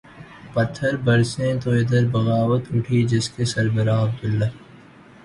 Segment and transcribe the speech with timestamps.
[0.53, 4.49] پتھر برسیں تو ادھر بغاوت اٹھی جس کے سربراہ عبداللہ